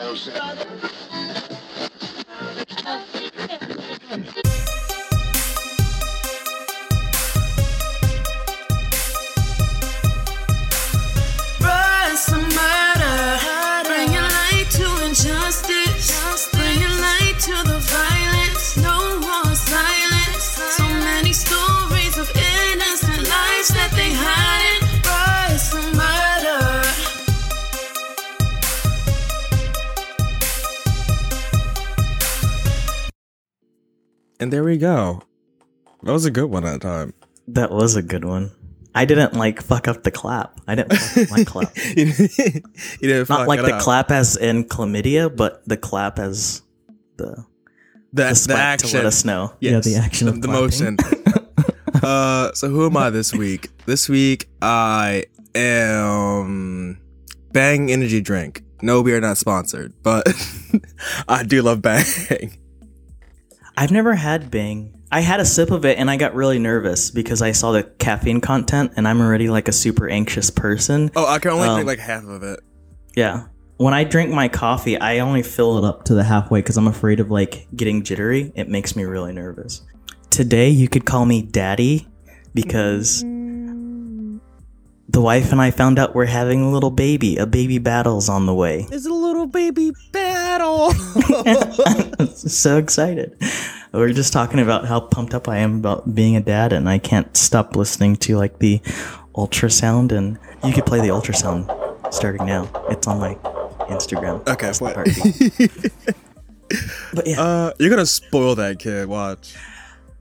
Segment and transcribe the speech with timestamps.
[0.00, 0.30] Rise
[34.44, 35.22] And there we go.
[36.02, 37.14] That was a good one that time.
[37.48, 38.50] That was a good one.
[38.94, 40.60] I didn't like fuck up the clap.
[40.68, 41.72] I didn't fuck up my clap.
[41.96, 42.12] you
[43.00, 43.80] didn't Not like the up.
[43.80, 46.60] clap as in chlamydia, but the clap as
[47.16, 47.46] the
[48.12, 48.90] the, the the action.
[48.90, 49.54] to let us know.
[49.60, 50.62] Yes, Yeah, the action the, of the clapping.
[50.62, 52.02] motion.
[52.02, 53.70] uh, so who am I this week?
[53.86, 55.24] This week I
[55.54, 56.98] am
[57.52, 58.62] Bang Energy Drink.
[58.82, 60.28] No, we are not sponsored, but
[61.28, 62.58] I do love Bang.
[63.76, 64.94] I've never had Bang.
[65.10, 67.84] I had a sip of it and I got really nervous because I saw the
[67.84, 71.10] caffeine content and I'm already like a super anxious person.
[71.14, 72.60] Oh, I can only Um, drink like half of it.
[73.16, 73.44] Yeah.
[73.76, 76.86] When I drink my coffee, I only fill it up to the halfway because I'm
[76.88, 78.52] afraid of like getting jittery.
[78.54, 79.82] It makes me really nervous.
[80.30, 82.08] Today, you could call me daddy
[82.54, 83.22] because
[85.14, 87.36] the wife and I found out we're having a little baby.
[87.36, 88.88] A baby battle's on the way.
[88.90, 90.90] It's a little baby battle.
[92.34, 93.36] so excited.
[93.92, 96.88] We are just talking about how pumped up I am about being a dad, and
[96.88, 98.80] I can't stop listening to like the
[99.36, 100.10] ultrasound.
[100.10, 101.70] And you could play the ultrasound
[102.12, 102.68] starting now.
[102.90, 103.34] It's on my
[103.86, 104.46] Instagram.
[104.48, 104.94] okay, It's the what?
[104.96, 105.92] heartbeat.
[107.14, 109.06] but yeah, uh, you're gonna spoil that kid.
[109.08, 109.54] Watch.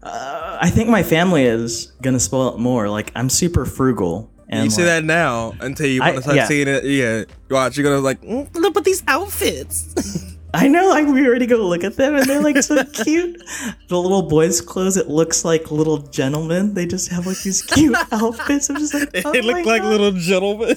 [0.04, 2.90] I think my family is gonna spoil it more.
[2.90, 6.36] Like I'm super frugal, and you say like, that now until you want to start
[6.36, 6.48] yeah.
[6.48, 6.84] seeing it.
[6.84, 7.78] Yeah, watch.
[7.78, 10.34] You're gonna like "Mm, look at these outfits.
[10.56, 10.90] I know.
[10.90, 13.42] Like we already go look at them, and they're like so cute.
[13.88, 16.76] The little boys' clothes, it looks like little gentlemen.
[16.76, 18.70] They just have like these cute outfits.
[18.70, 19.90] I'm just like, oh they look like God.
[19.90, 20.76] little gentlemen.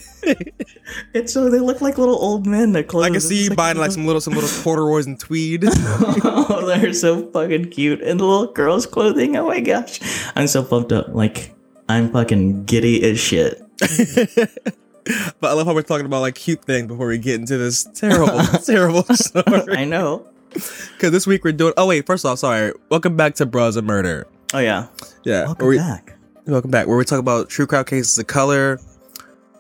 [1.15, 2.73] And so they look like little old men.
[2.73, 3.05] Their clothes.
[3.05, 5.65] I can see you like buying like some little some little corduroys and tweed.
[5.69, 8.01] Oh, they're so fucking cute.
[8.01, 9.37] And the little girls' clothing.
[9.37, 10.01] Oh my gosh,
[10.35, 11.09] I'm so pumped up.
[11.09, 11.56] Like
[11.89, 13.63] I'm fucking giddy as shit.
[13.79, 17.85] but I love how we're talking about like cute things before we get into this
[17.95, 19.77] terrible, terrible story.
[19.77, 20.27] I know.
[20.51, 21.75] Because this week we're doing.
[21.77, 22.73] Oh wait, first off, sorry.
[22.91, 24.27] Welcome back to Bros and Murder.
[24.55, 24.87] Oh yeah.
[25.25, 26.15] Yeah, Welcome we- back.
[26.47, 26.87] Welcome back.
[26.87, 28.79] Where we talk about true crowd cases of color.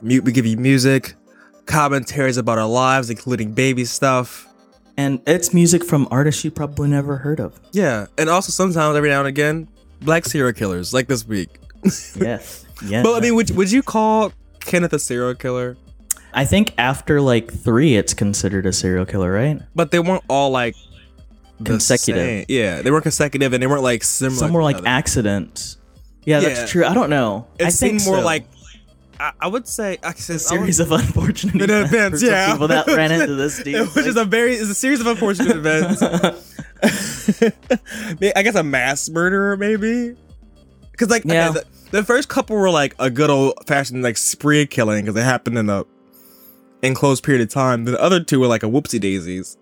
[0.02, 1.14] Mute, we give you music,
[1.66, 4.46] commentaries about our lives, including baby stuff.
[4.96, 7.60] And it's music from artists you probably never heard of.
[7.72, 9.66] Yeah, and also sometimes every now and again,
[10.00, 11.58] black serial killers, like this week.
[12.20, 12.64] Yes.
[12.84, 13.02] Yeah.
[13.02, 15.76] But I mean, would would you call Kenneth a serial killer?
[16.34, 19.60] I think after like three, it's considered a serial killer, right?
[19.74, 20.74] But they weren't all like
[21.64, 22.22] Consecutive.
[22.22, 22.44] same.
[22.48, 24.36] Yeah, they weren't consecutive, and they weren't like similar.
[24.38, 24.88] Some were like other.
[24.88, 25.78] accidents.
[26.24, 26.48] Yeah, Yeah.
[26.50, 26.84] that's true.
[26.84, 27.46] I don't know.
[27.58, 28.24] It I think seemed more so.
[28.26, 28.44] like
[29.18, 32.52] I, I would say I a series of unfortunate events, events, yeah.
[32.52, 33.88] people that ran into this dude.
[33.94, 36.02] Which is a very is a series of unfortunate events.
[36.82, 40.14] I guess a mass murderer, maybe.
[40.96, 44.66] Because like okay, the, the first couple were like a good old fashioned like spree
[44.66, 45.84] killing because it happened in a
[46.82, 47.84] enclosed period of time.
[47.84, 49.56] The other two were like a whoopsie daisies.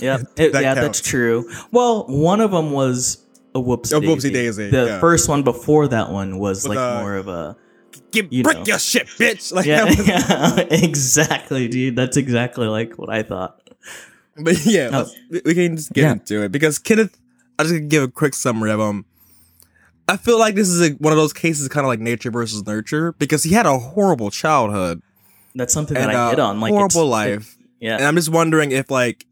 [0.00, 0.80] yeah, That yeah, counts.
[0.80, 1.48] that's true.
[1.70, 3.24] Well, one of them was
[3.54, 3.96] a whoopsie.
[3.96, 5.00] A whoopsie daisy, The yeah.
[5.00, 7.56] first one before that one was With, like uh, more of a.
[8.10, 8.64] Get You break know.
[8.64, 9.52] your shit, bitch.
[9.52, 11.94] Like Yeah, was- yeah, exactly, dude.
[11.96, 13.60] That's exactly like what I thought.
[14.36, 15.06] But yeah, Oh.
[15.44, 16.12] we- can just get Yeah.
[16.12, 17.16] into it because Kenneth.
[17.56, 19.04] I'm just give a quick summary of him.
[20.08, 22.66] I feel like this is a, one of those cases, kind of like nature versus
[22.66, 25.00] nurture, because he had a horrible childhood
[25.54, 26.60] That's something and that I a hit on.
[26.60, 29.26] Like it's- horrible life, yeah, and I'm just wondering if, like,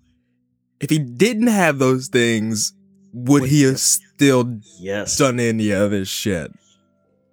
[0.80, 2.72] if he didn't have those things,
[3.12, 5.18] would he have still yes.
[5.18, 6.50] done any of this shit?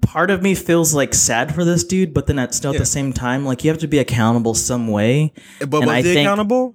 [0.02, 2.80] part of me feels like sad for this dude, but then at still at Yeah.
[2.80, 5.34] the same time, like you have to be accountable some way.
[5.60, 6.74] But And was I he think- accountable?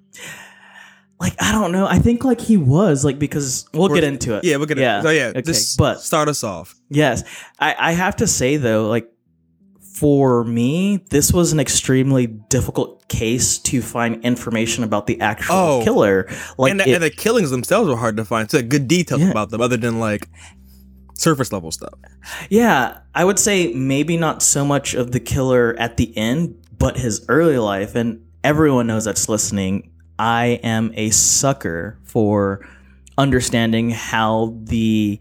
[1.25, 1.87] Like I don't know.
[1.87, 4.45] I think like he was like because we'll We're- get into it.
[4.45, 4.83] Yeah, we're gonna.
[4.83, 5.01] Yeah.
[5.01, 6.75] So yeah, Okay, just but- start us off.
[6.91, 7.25] Yes,
[7.59, 9.11] I, I have to say though, like
[9.95, 15.81] for me, this was an extremely difficult case to find information about the actual Oh.
[15.85, 16.29] killer.
[16.59, 18.51] Like and, the, it- and the killings themselves were hard to find.
[18.51, 19.31] So good details Yeah.
[19.31, 20.29] about them, other than like
[21.15, 21.95] surface level stuff.
[22.51, 26.99] Yeah, I would say maybe not so much of the killer at the end, but
[26.99, 27.95] his early life.
[27.95, 29.91] And everyone knows that's listening.
[30.19, 32.67] I am a sucker for
[33.17, 35.21] understanding how the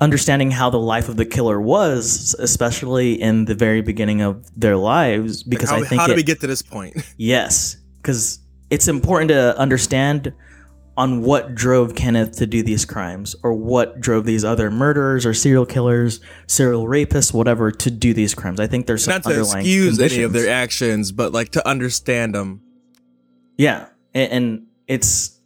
[0.00, 4.76] understanding how the life of the killer was, especially in the very beginning of their
[4.76, 6.96] lives, because how, I think how it, did we get to this point?
[7.16, 10.34] yes, because it's important to understand
[10.96, 15.32] on what drove Kenneth to do these crimes or what drove these other murderers or
[15.32, 18.60] serial killers, serial rapists, whatever, to do these crimes.
[18.60, 21.66] I think there's some Not to underlying excuse any of their actions, but like to
[21.66, 22.60] understand them.
[23.56, 25.38] Yeah, and, it's.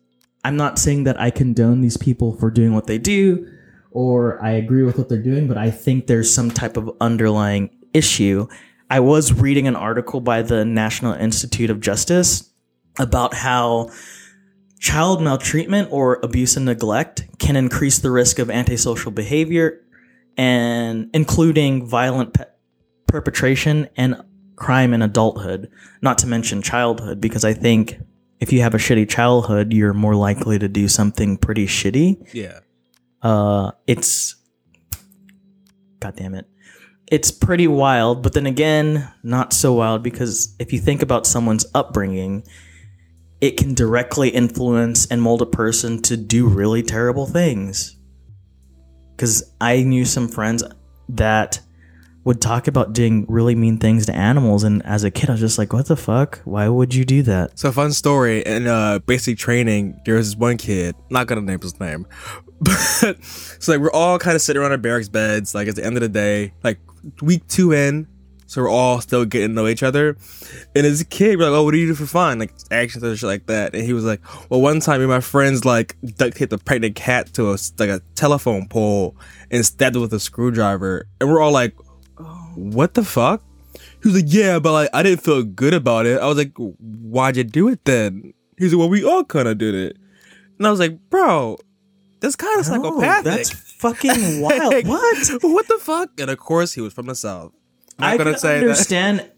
[0.45, 3.53] I'm not saying that I condone these people for doing what they do,
[3.91, 7.71] or I agree with what they're doing, but I think there's some type of underlying
[7.93, 8.47] issue.
[8.89, 12.53] I was reading an article by the National Institute of Justice
[12.99, 13.91] about how
[14.79, 19.81] child maltreatment or abuse and neglect can increase the risk of antisocial behavior
[20.37, 22.45] and including violent pe-
[23.07, 24.23] perpetration and
[24.57, 25.71] crime in adulthood,
[26.03, 28.01] not to mention childhood, because I think
[28.41, 32.29] if you have a shitty childhood, you're more likely to do something pretty shitty.
[32.33, 32.61] Yeah.
[33.23, 34.37] Uh, it's,
[36.01, 36.47] god damn it,
[37.11, 38.23] it's pretty wild.
[38.23, 42.45] But then again, not so wild because if you think about someone's upbringing,
[43.41, 47.97] it can directly influence and mold a person to do really terrible things.
[49.11, 50.63] Because I knew some friends
[51.11, 51.61] that
[52.27, 55.41] would talk about doing really mean things to animals, and as a kid, I was
[55.41, 56.41] just like, "What the fuck?
[56.45, 60.37] Why would you do that?" So fun story in uh basic training, there was this
[60.37, 62.05] one kid, not gonna name his name,
[62.61, 65.85] but so like we're all kind of sitting around our barracks beds, like at the
[65.85, 66.81] end of the day, like
[67.23, 68.09] week two in,
[68.47, 70.17] so we're all still getting to know each other.
[70.75, 72.41] And as a kid, we're like, oh, what do you do for fun?
[72.41, 73.75] Like actions and shit like that.
[73.75, 74.21] And he was like,
[74.51, 77.59] well, one time me and my friends like duct taped a pregnant cat to a
[77.79, 79.17] like a telephone pole
[79.51, 81.07] and stabbed it with a screwdriver.
[81.21, 81.75] And we're all like,
[82.57, 83.43] what the fuck?
[84.03, 86.21] He was like, yeah, but like I didn't feel good about it.
[86.21, 88.33] I was like, why'd you do it then?
[88.59, 89.97] He's like, well, we all kind of did it.
[90.59, 91.59] And I was like, bro,
[92.21, 93.25] that's kind of Oh, psychopathic.
[93.25, 94.73] that's fucking wild.
[94.73, 95.29] Like, what?
[95.43, 96.19] What the fuck?
[96.19, 97.53] And of course, he was from the south.
[97.99, 98.63] I'm I gonna say that.
[98.63, 99.31] understand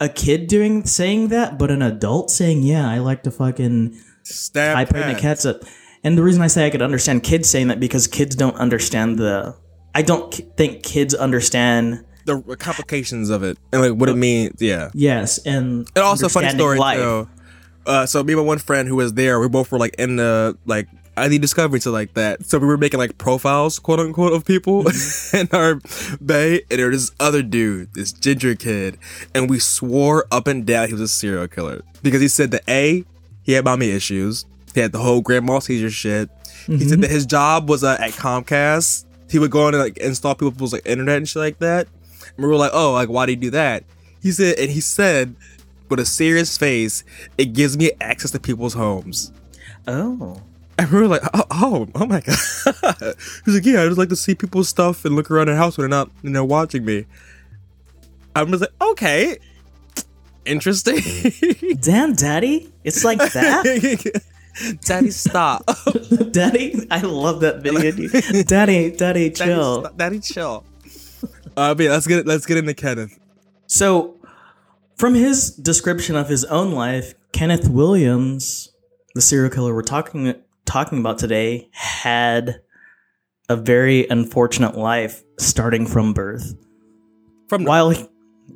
[0.00, 4.74] a kid doing saying that, but an adult saying, "Yeah, I like to fucking Stab
[4.76, 5.44] tie pregnant cats.
[5.44, 5.62] cats up."
[6.02, 9.18] And the reason I say I could understand kids saying that because kids don't understand
[9.18, 9.56] the.
[9.94, 12.04] I don't k- think kids understand.
[12.38, 14.60] The complications of it and like what it means.
[14.60, 14.90] Yeah.
[14.94, 16.98] Yes, and And also, funny story life.
[16.98, 17.28] too.
[17.86, 20.16] Uh, so me and my one friend who was there, we both were like in
[20.16, 20.86] the like
[21.16, 22.44] ID discovery so like that.
[22.46, 24.84] So we were making like profiles, quote unquote, of people
[25.32, 25.80] in our
[26.24, 28.98] bay, and there was this other dude, this ginger kid,
[29.34, 32.62] and we swore up and down he was a serial killer because he said that
[32.68, 33.04] a
[33.42, 34.44] he had mommy issues,
[34.74, 36.30] he had the whole grandma seizure shit.
[36.66, 39.04] He said that his job was uh, at Comcast.
[39.30, 41.88] He would go on and like install people's like internet and shit like that.
[42.40, 43.84] And we were like, oh, like why do you do that?
[44.22, 45.34] He said, and he said
[45.90, 47.04] with a serious face,
[47.36, 49.30] it gives me access to people's homes.
[49.86, 50.40] Oh,
[50.78, 53.14] And we were like, oh, oh, oh my god.
[53.44, 55.76] He's like, yeah, I just like to see people's stuff and look around their house
[55.76, 57.04] when they're not, you know, watching me.
[58.34, 59.36] I'm just like, okay,
[60.46, 60.96] interesting.
[61.80, 64.22] damn, daddy, it's like that,
[64.82, 65.64] Daddy, stop.
[66.32, 66.86] daddy.
[66.90, 67.90] I love that video,
[68.44, 69.80] daddy, daddy, Daddy, chill.
[69.82, 69.96] stop.
[69.98, 70.64] Daddy, chill.
[71.56, 73.18] Uh, but yeah, let's get let's get into Kenneth.
[73.66, 74.16] So,
[74.96, 78.72] from his description of his own life, Kenneth Williams,
[79.14, 82.62] the serial killer we're talking talking about today, had
[83.48, 86.54] a very unfortunate life starting from birth.
[87.48, 88.06] From While he,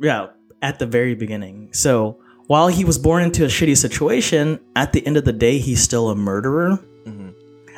[0.00, 0.28] yeah,
[0.62, 1.72] at the very beginning.
[1.72, 5.58] So, while he was born into a shitty situation, at the end of the day,
[5.58, 6.78] he's still a murderer.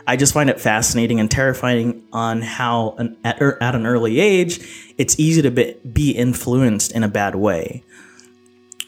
[0.07, 4.21] I just find it fascinating and terrifying on how, an, at, er, at an early
[4.21, 4.61] age,
[4.99, 7.83] it's easy to be, be influenced in a bad way.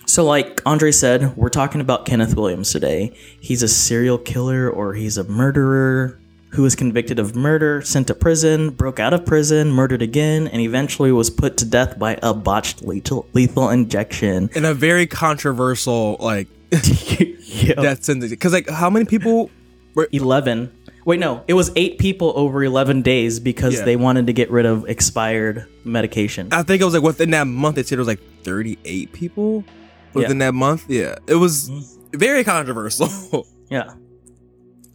[0.06, 3.14] So, like Andre said, we're talking about Kenneth Williams today.
[3.40, 6.18] He's a serial killer or he's a murderer
[6.50, 10.62] who was convicted of murder, sent to prison, broke out of prison, murdered again, and
[10.62, 14.48] eventually was put to death by a botched lethal, lethal injection.
[14.54, 18.30] in a very controversial like death sentence.
[18.30, 19.50] Because like, how many people
[19.94, 20.08] were?
[20.12, 20.72] 11.
[21.08, 23.86] Wait, no, it was eight people over 11 days because Yeah.
[23.86, 26.48] they wanted to get rid of expired medication.
[26.52, 27.76] I think it was like within that month.
[27.76, 29.64] They said it was like 38 people
[30.12, 30.84] within that month.
[30.86, 32.18] Yeah, it was mm-hmm.
[32.18, 33.08] very controversial.
[33.70, 33.92] Yeah.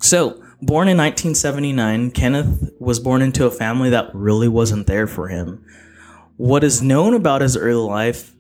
[0.02, 5.28] So, born in 1979, Kenneth was born into a family that really wasn't there for
[5.28, 5.64] him.
[6.38, 8.36] What is known about his early life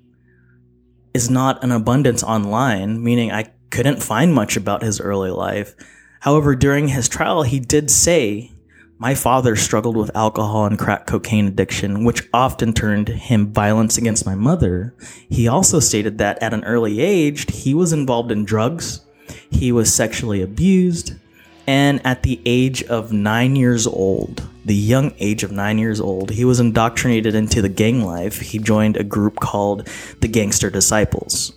[1.13, 5.75] is not an abundance online, meaning I couldn't find much about his early life.
[6.23, 8.53] However, during his trial, he did say,
[8.97, 14.25] My father struggled with alcohol and crack cocaine addiction, which often turned him violence against
[14.25, 14.95] my mother.
[15.29, 19.01] He also stated that at an early age, he was involved in drugs,
[19.51, 21.13] he was sexually abused,
[21.67, 26.29] and at the age of nine years old, the young age of nine years old,
[26.29, 28.39] he was indoctrinated into the gang life.
[28.39, 29.89] He joined a group called
[30.21, 31.51] the Gangster Disciples.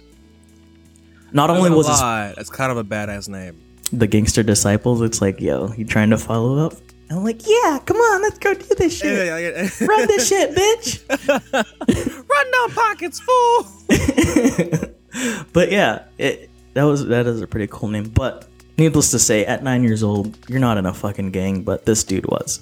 [1.30, 3.62] Not only was his, lie, that's kind of a badass name.
[3.92, 6.74] The gangster disciples, it's like, yo, you trying to follow up?
[7.10, 9.80] I'm like, yeah, come on, let's go do this shit.
[9.80, 12.28] Run this shit, bitch.
[12.28, 14.92] Run down pockets, fool.
[15.52, 18.10] But yeah, it, that was that is a pretty cool name.
[18.10, 21.86] But needless to say, at nine years old, you're not in a fucking gang, but
[21.86, 22.60] this dude was.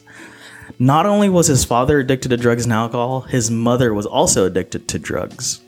[0.78, 4.88] Not only was his father addicted to drugs and alcohol, his mother was also addicted
[4.88, 5.60] to drugs.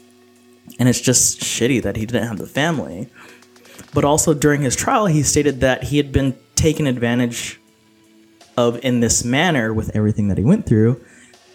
[0.79, 3.09] And it's just shitty that he didn't have the family.
[3.97, 7.59] But also during his trial, he stated that he had been taken advantage
[8.57, 11.01] of in this manner with everything that he went through,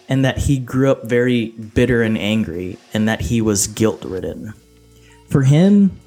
[0.08, 4.52] and that he grew up very bitter and angry, and that he was guilt ridden
[5.32, 5.98] for him,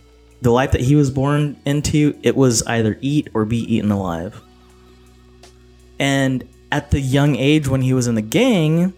[0.41, 4.39] the life that he was born into, it was either eat or be eaten alive.
[5.99, 8.93] And at the young age when he was in the gang,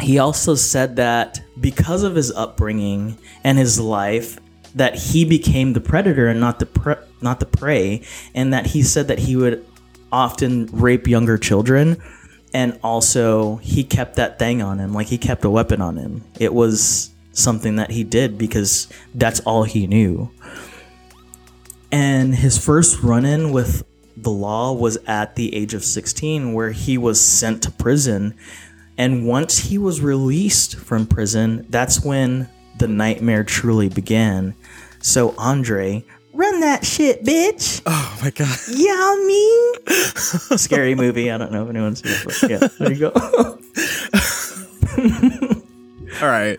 [0.00, 4.38] he also said that because of his upbringing and his life,
[4.78, 8.02] that he became the predator and not the pre- not the prey,
[8.34, 9.64] and that he said that he would
[10.10, 12.00] often rape younger children,
[12.54, 16.24] and also he kept that thing on him, like he kept a weapon on him.
[16.38, 20.30] It was something that he did because that's all he knew.
[21.90, 23.84] And his first run in with
[24.16, 28.34] the law was at the age of 16, where he was sent to prison.
[28.96, 34.54] And once he was released from prison, that's when the nightmare truly began.
[35.08, 37.80] So, Andre, run that shit, bitch.
[37.86, 38.58] Oh my god.
[38.70, 39.72] Yeah, I mean,
[40.58, 41.30] scary movie.
[41.30, 43.12] I don't know if anyone's seen it, but yeah, there you go.
[46.22, 46.58] All right.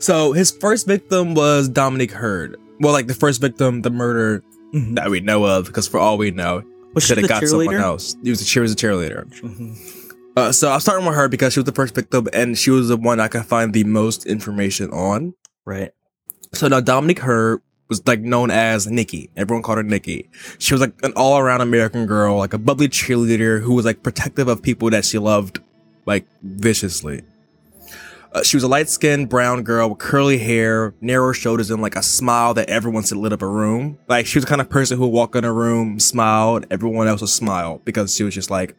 [0.00, 2.56] So his first victim was Dominic Hurd.
[2.80, 4.42] Well, like the first victim, the murder
[4.72, 8.16] that we know of, because for all we know, Was could have got someone else.
[8.24, 9.30] He was a, she was a cheerleader.
[10.36, 12.88] Uh, so I'm starting with her because she was the first victim, and she was
[12.88, 15.34] the one I could find the most information on.
[15.64, 15.92] Right.
[16.54, 19.30] So now Dominic Hurd was like known as Nikki.
[19.36, 20.28] Everyone called her Nikki.
[20.58, 24.02] She was like an all around American girl, like a bubbly cheerleader who was like
[24.02, 25.60] protective of people that she loved,
[26.06, 27.22] like viciously.
[28.32, 31.94] Uh, she was a light skinned brown girl with curly hair, narrow shoulders, and like
[31.94, 33.96] a smile that everyone said lit up a room.
[34.08, 36.66] Like she was the kind of person who would walk in a room, smile, and
[36.70, 38.74] everyone else would smile because she was just like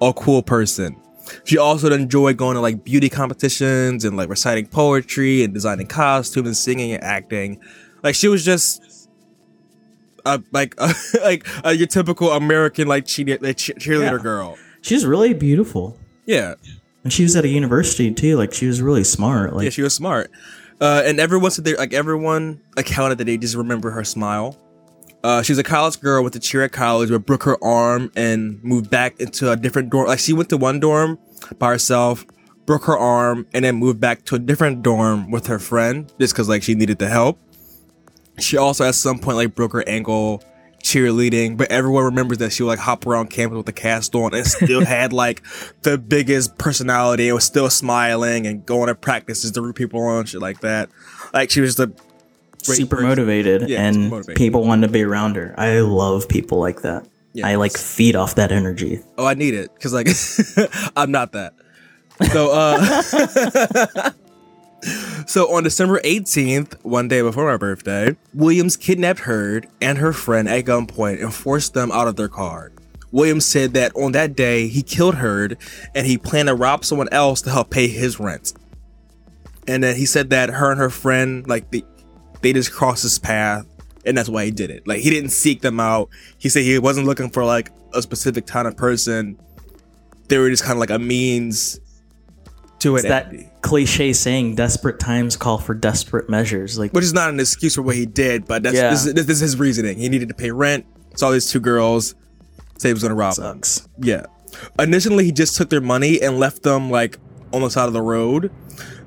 [0.00, 0.96] a cool person.
[1.44, 6.46] She also enjoyed going to like beauty competitions and like reciting poetry and designing costumes
[6.46, 7.60] and singing and acting.
[8.02, 9.08] Like she was just
[10.24, 10.74] a like
[11.22, 14.22] like uh, your typical American like like, cheer- cheerleader Yeah.
[14.22, 14.58] girl.
[14.82, 15.96] She's really beautiful.
[16.26, 16.54] Yeah,
[17.04, 18.36] And she was at a university too.
[18.36, 19.54] Like she was really smart.
[19.54, 20.30] Like yeah, she was smart.
[20.80, 24.56] Uh, and everyone said they like everyone accounted that they just remember her smile.
[25.22, 28.10] Uh, she was a college girl with a cheer at college, but broke her arm
[28.16, 30.06] and moved back into a different dorm.
[30.06, 31.18] Like she went to one dorm
[31.58, 32.24] by herself,
[32.64, 36.32] broke her arm, and then moved back to a different dorm with her friend just
[36.32, 37.38] because like she needed the help.
[38.38, 40.42] She also at some point like broke her ankle
[40.82, 44.34] cheerleading, but everyone remembers that she would like hop around campus with the cast on
[44.34, 45.42] and still had like
[45.82, 50.24] the biggest personality and was still smiling and going to practices to root people on
[50.24, 50.88] shit like that.
[51.32, 51.92] Like she was the
[52.64, 53.08] super person.
[53.08, 54.36] motivated Yeah, and motivated.
[54.36, 55.54] people wanted to be around her.
[55.58, 57.06] I love people like that.
[57.32, 57.46] Yeah.
[57.46, 59.00] I like feed off that energy.
[59.16, 60.08] Oh, I need it because like
[60.96, 61.54] I'm not that.
[62.32, 64.10] So uh
[65.26, 70.48] So on December 18th, one day before my birthday, Williams kidnapped Hurd and her friend
[70.48, 72.72] at gunpoint and forced them out of their car.
[73.12, 75.58] Williams said that on that day he killed Hurd
[75.94, 78.54] and he planned to rob someone else to help pay his rent.
[79.68, 81.84] And then he said that her and her friend like they
[82.42, 83.66] they just crossed his path
[84.06, 84.86] and that's why he did it.
[84.86, 86.08] Like he didn't seek them out.
[86.38, 89.38] He said he wasn't looking for like a specific kind of person.
[90.28, 91.80] They were just kind of like a means
[92.78, 93.08] to It's it.
[93.08, 96.78] that cliche saying, desperate times call for desperate measures.
[96.78, 98.90] Like which is not an excuse for what he did, but that's Yeah.
[98.90, 99.98] this, is, this is his reasoning.
[99.98, 100.86] He needed to pay rent.
[101.16, 102.14] Saw these two girls,
[102.78, 103.56] said he was gonna rob them.
[103.62, 103.86] sucks.
[104.00, 104.24] Yeah.
[104.78, 107.18] Initially, he just took their money and left them like
[107.52, 108.50] on the side of the road.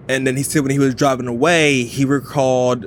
[0.08, 2.86] And then he said when he was driving away, he recalled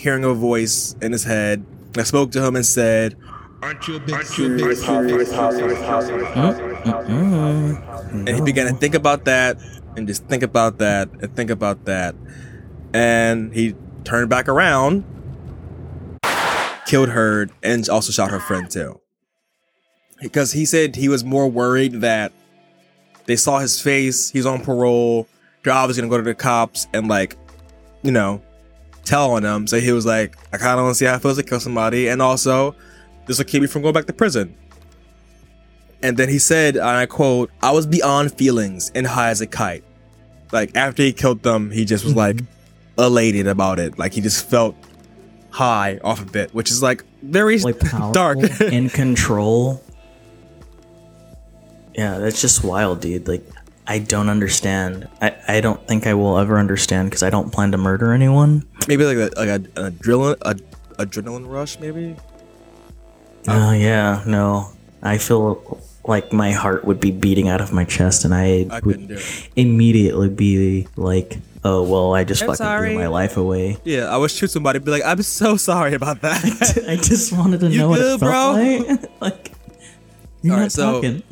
[0.00, 1.64] hearing a voice in his head.
[1.96, 3.16] I spoke to him and said,
[3.62, 5.30] Aren't you a big serious serious
[8.10, 9.58] and he began to think about that
[9.96, 12.14] and just think about that and think about that.
[12.94, 15.04] And he turned back around,
[16.86, 18.98] killed Hurd, and also shot her friend too.
[20.22, 22.32] Because he said he was more worried that
[23.26, 25.28] they saw his face, he's on parole,
[25.62, 27.36] they're obviously gonna go to the cops and like,
[28.02, 28.40] you know,
[29.10, 29.66] tell on him.
[29.66, 32.22] So he was like, I kinda wanna see how it feels to kill somebody, and
[32.22, 32.74] also
[33.26, 34.54] this will keep me from going back to prison.
[36.02, 39.46] And then he said, and I quote, I was beyond feelings and high as a
[39.46, 39.84] kite.
[40.52, 42.38] Like after he killed them, he just was mm-hmm.
[42.38, 42.44] like
[42.98, 43.98] elated about it.
[43.98, 44.74] Like he just felt
[45.50, 47.78] high off of it, which is like very like
[48.12, 48.38] dark.
[48.60, 49.82] in control.
[51.94, 53.28] Yeah, that's just wild, dude.
[53.28, 53.44] Like,
[53.86, 55.08] I don't understand.
[55.20, 58.64] I, I don't think I will ever understand because I don't plan to murder anyone.
[58.86, 60.54] maybe like a, like a, an adrenaline a,
[61.04, 62.14] adrenaline rush, maybe.
[63.48, 64.70] Oh yeah, no.
[65.02, 68.80] I feel like my heart would be beating out of my chest, and I, I
[68.84, 69.18] would do
[69.56, 72.88] immediately be like, "Oh well, I just I'm fucking sorry.
[72.90, 76.20] threw my life away." Yeah, I would shoot somebody, be like, I'm so sorry about
[76.20, 76.84] that.
[76.88, 78.94] I just wanted to You know what it good, felt bro?
[78.94, 79.10] like.
[79.20, 79.52] like
[80.42, 81.22] you're All not right, so- talking.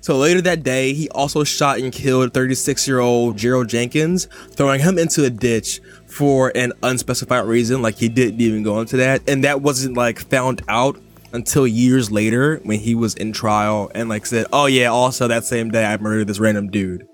[0.00, 4.80] So later that day, he also shot and killed 36 year old Gerald Jenkins, throwing
[4.80, 7.82] him into a ditch for an unspecified reason.
[7.82, 9.28] Like he didn't even go into that.
[9.28, 10.98] And that wasn't like found out
[11.32, 15.44] until years later when he was in trial and like said, oh yeah, also that
[15.44, 17.06] same day I murdered this random dude.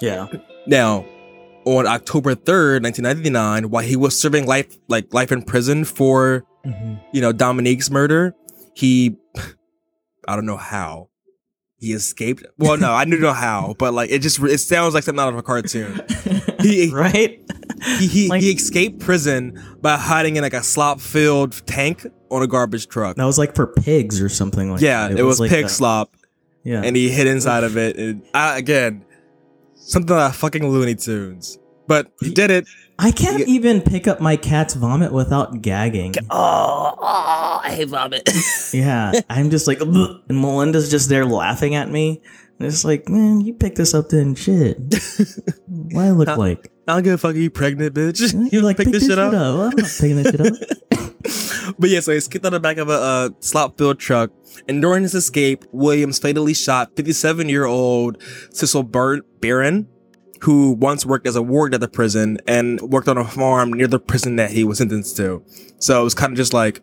[0.00, 0.26] Yeah.
[0.66, 1.06] Now,
[1.64, 6.94] on October 3rd, 1999, while he was serving life, like life in prison for, mm-hmm.
[7.12, 8.34] you know, Dominique's murder,
[8.74, 9.16] he,
[10.28, 11.08] I don't know how,
[11.78, 12.44] he escaped.
[12.58, 15.28] Well, no, I do know how, but like, it just, it sounds like something out
[15.30, 16.00] of a cartoon.
[16.62, 17.40] He, Right.
[17.98, 22.40] he, he, Like- he escaped prison by hiding in like a slop filled tank on
[22.40, 23.16] a garbage truck.
[23.16, 25.18] That was like for pigs or something like yeah, that.
[25.18, 26.14] it, was, like pig a- slop.
[26.62, 26.82] Yeah.
[26.84, 27.96] and he hid inside of it.
[27.96, 29.04] And I, again,
[29.74, 31.58] something like fucking Looney Tunes.
[31.88, 32.66] But he did it.
[32.98, 36.14] I can't even pick up my cat's vomit without gagging.
[36.30, 38.28] Oh, oh I hate vomit.
[38.72, 42.22] Yeah, I'm just like, "Ugh," and Melinda's just there laughing at me.
[42.58, 44.78] And it's like, man, you picked this up then shit.
[45.66, 46.72] What I look like?
[46.88, 47.34] I don't give a fuck.
[47.34, 48.32] You pregnant bitch.
[48.52, 49.34] You like, pick pick this shit up.
[49.34, 50.54] I'm not picking this shit up.
[51.78, 54.30] But yeah, so he skipped on the back of a uh, slop filled truck.
[54.68, 59.88] And during his escape, Williams fatally shot 57 year old Cecil Bar- Barron,
[60.42, 63.86] who once worked as a ward at the prison and worked on a farm near
[63.86, 65.44] the prison that he was sentenced to.
[65.78, 66.80] So it was kind of just like,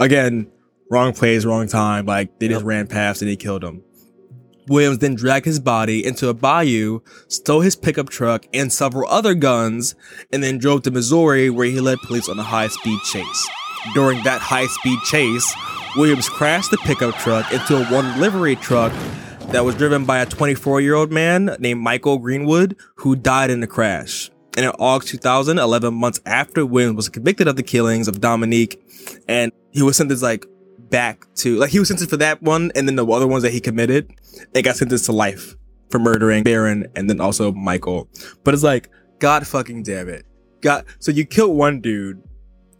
[0.00, 0.50] again,
[0.90, 2.06] wrong place, wrong time.
[2.06, 3.82] Like they just ran past and he killed him.
[4.68, 9.34] Williams then dragged his body into a bayou, stole his pickup truck and several other
[9.34, 9.94] guns,
[10.32, 13.48] and then drove to Missouri where he led police on a high speed chase.
[13.94, 15.54] During that high speed chase,
[15.96, 18.92] Williams crashed the pickup truck into a one livery truck
[19.50, 23.60] that was driven by a 24 year old man named Michael Greenwood who died in
[23.60, 24.30] the crash.
[24.56, 28.82] And in August 2000, 11 months after Williams was convicted of the killings of Dominique,
[29.28, 30.46] and he was sentenced like
[30.90, 33.52] back to like he was sentenced for that one and then the other ones that
[33.52, 34.12] he committed
[34.54, 35.56] and got sentenced to life
[35.90, 38.08] for murdering Baron and then also Michael.
[38.44, 40.26] But it's like, God fucking damn it.
[40.60, 42.22] God, so you killed one dude.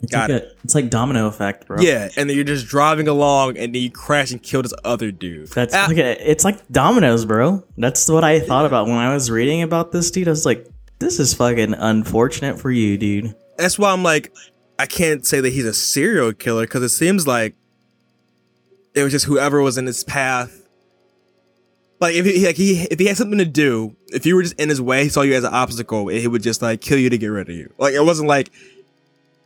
[0.07, 1.81] It's Got like a, it's like domino effect, bro.
[1.81, 5.11] Yeah, and then you're just driving along and then you crash and kill this other
[5.13, 5.49] dude.
[5.49, 7.65] That's Ah, like a, it's like dominoes, bro.
[7.77, 10.29] That's what I thought about when I was reading about this dude.
[10.29, 10.67] I was like,
[10.99, 13.35] this is fucking unfortunate for you, dude.
[13.59, 14.33] that's why I'm like,
[14.79, 17.55] I can't say that he's a serial killer because it seems like
[18.95, 20.63] it was just whoever was in his path.
[21.99, 24.59] Like if he like he if he had something to do, if you were just
[24.61, 26.99] in his way, he saw you as an obstacle, and he would just like kill
[26.99, 27.73] you to get rid of you.
[27.79, 28.51] Like it wasn't like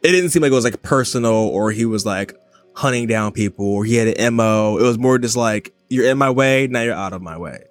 [0.02, 2.34] it didn't seem like it was like personal or he was like
[2.74, 4.78] hunting down people or he had an MO.
[4.78, 7.64] It was more just like you're in my way, now you're out of my way.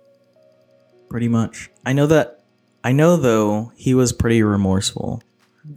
[1.10, 1.70] Pretty much.
[1.86, 2.42] I know that.
[2.84, 5.22] I know though he was pretty remorseful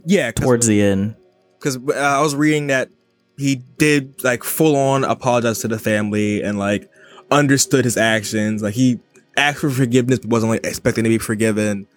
[0.05, 1.15] Yeah, towards the end.
[1.59, 2.89] because uh, I was reading that
[3.37, 6.89] he did like full on apologize to the family and like
[7.31, 8.61] understood his actions.
[8.61, 8.99] Like he
[9.35, 11.87] asked for forgiveness, but wasn't like expecting to be forgiven.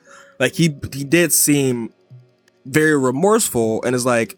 [0.40, 1.92] Like he he did seem
[2.64, 4.36] very remorseful, and is like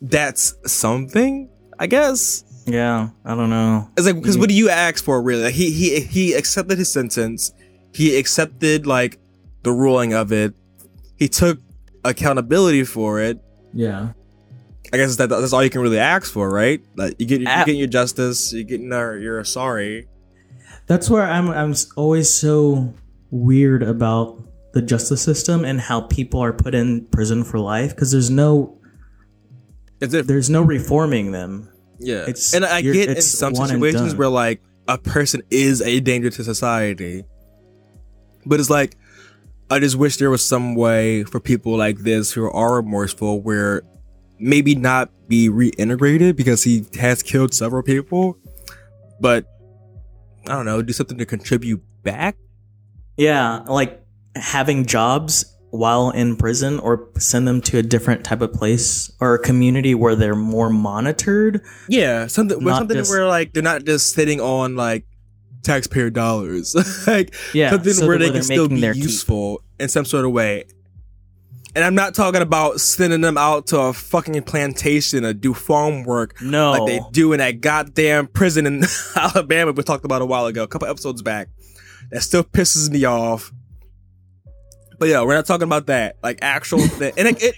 [0.00, 2.44] that's something, I guess.
[2.66, 3.88] Yeah, I don't know.
[3.96, 5.44] It's like because what do you ask for really?
[5.44, 7.52] Like he he he accepted his sentence.
[7.94, 9.18] He accepted like
[9.62, 10.54] the ruling of it.
[11.16, 11.60] He took
[12.04, 13.40] accountability for it.
[13.72, 14.12] Yeah.
[14.92, 16.80] I guess that that's all you can really ask for, right?
[16.96, 17.64] Like you get you Ah.
[17.64, 20.08] getting your justice, you getting your you're sorry.
[20.86, 22.94] That's where I'm I'm always so
[23.30, 28.10] weird about the justice system and how people are put in prison for life because
[28.12, 28.76] there's no
[30.00, 31.70] It's if, there's no reforming them.
[31.98, 36.30] yeah, it's- and I get in some situations where like a person is a danger
[36.30, 37.24] to society,
[38.44, 38.96] but it's like
[39.70, 43.82] I just wish there was some way for people like this who are remorseful where
[44.38, 48.36] maybe not be reintegrated because he has killed several people,
[49.18, 49.46] but
[50.46, 52.36] I don't know, do something to contribute back.
[53.16, 54.00] Yeah, like
[54.36, 59.34] having jobs while in prison or send them to a different type of place or
[59.34, 61.60] a community where they're more monitored.
[61.88, 65.04] Yeah, something where Not something just- where like they're not just sitting on like
[65.62, 66.74] taxpayer dollars,
[67.06, 69.02] like Yeah, something so where they can still making be their keep.
[69.02, 70.64] useful in some sort of way.
[71.74, 76.04] And I'm not talking about sending them out to a fucking plantation to do farm
[76.04, 76.40] work.
[76.40, 76.70] No.
[76.70, 78.82] Like they do in that goddamn prison in
[79.16, 81.48] Alabama we talked about a while ago, a couple episodes back.
[82.12, 83.52] That still pisses me off.
[84.98, 86.16] But yeah, we're not talking about that.
[86.22, 87.12] Like actual thing.
[87.18, 87.54] And it, it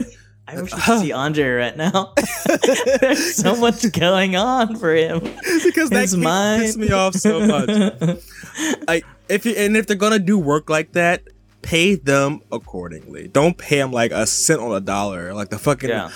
[0.47, 2.15] I wish you could see Andre right now.
[3.01, 5.21] There's so much going on for him.
[5.65, 6.63] because that His keeps- mind.
[6.63, 8.21] pisses me off so much.
[8.89, 11.23] like if you and if they're gonna do work like that,
[11.63, 13.29] pay them accordingly.
[13.29, 16.11] Don't pay them like a cent on a dollar, like the fucking Yeah.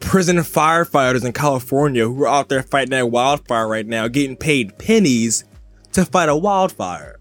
[0.00, 4.76] prison firefighters in California who are out there fighting that wildfire right now, getting paid
[4.78, 5.44] pennies
[5.92, 7.16] to fight a wildfire.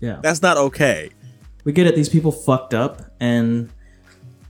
[0.00, 0.18] Yeah.
[0.22, 1.10] That's not okay.
[1.68, 1.94] We get it.
[1.94, 3.68] These people fucked up, and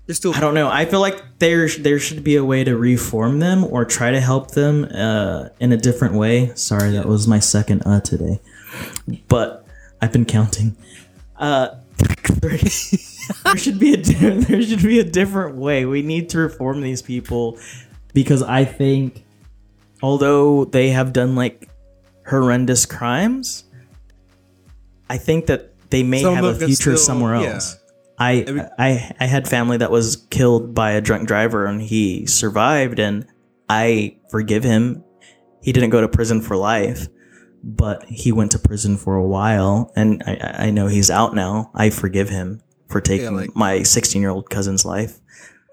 [0.06, 0.68] You're still I don't know.
[0.68, 4.20] I feel like there there should be a way to reform them or try to
[4.20, 6.52] help them uh, in a different way.
[6.54, 8.38] Sorry, that was my second uh today,
[9.26, 9.66] but
[10.00, 10.76] I've been counting.
[11.36, 11.70] Uh,
[12.40, 13.96] there should be a
[14.46, 15.86] there should be a different way.
[15.86, 17.58] We need to reform these people
[18.14, 19.24] because I think,
[20.04, 21.68] although they have done like
[22.28, 23.64] horrendous crimes,
[25.10, 27.52] I think that they may Some have a of them can future still- somewhere yeah.
[27.54, 27.76] else.
[28.20, 32.98] I, I I had family that was killed by a drunk driver and he survived
[32.98, 33.24] and
[33.68, 35.04] I forgive him.
[35.62, 37.06] He didn't go to prison for life,
[37.62, 41.70] but he went to prison for a while and I, I know he's out now.
[41.76, 45.20] I forgive him for taking like- my 16 year old cousin's life.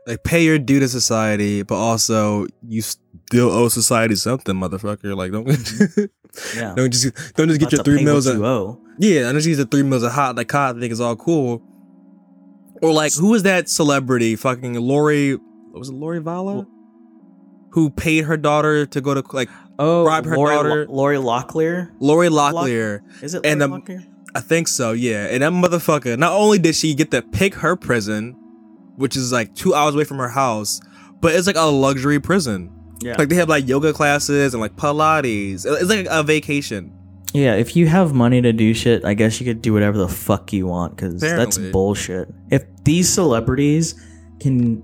[0.06, 2.84] like pay your due to society, but also you
[3.28, 5.16] still owe society something, motherfucker.
[5.16, 5.48] Like don't
[6.56, 6.74] Yeah.
[6.76, 8.26] don't just don't just get About your three meals.
[8.28, 8.80] you owe.
[9.00, 10.76] yeah, and just get the three meals of hot like hot.
[10.76, 11.62] I think is all cool.
[12.82, 14.36] Or like who was that celebrity?
[14.36, 15.38] Fucking Lori.
[15.72, 16.68] Was it Lori Vala?
[17.72, 20.86] Who paid her daughter to go to like Oh, bribe her Lori, daughter?
[20.88, 21.92] Lori Locklear.
[22.00, 23.02] Lori Locklear?
[23.22, 24.06] Is it And, um, Locklear?
[24.34, 25.26] I think so, yeah.
[25.28, 28.32] And that motherfucker, not only did she get to pick her prison,
[28.98, 30.80] which is like two hours away from her house,
[31.22, 32.72] but it's like a luxury prison.
[33.06, 33.16] Yeah.
[33.18, 35.66] Like they have like yoga classes and like Pilates.
[35.66, 36.92] It's like a vacation.
[37.34, 40.08] Yeah, if you have money to do shit, I guess you could do whatever the
[40.08, 41.72] fuck you want because that's Apparently.
[41.72, 42.34] bullshit.
[42.50, 43.94] If these celebrities
[44.40, 44.82] can